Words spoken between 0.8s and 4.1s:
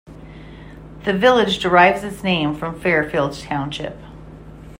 The village derives its name from Fairfield Township.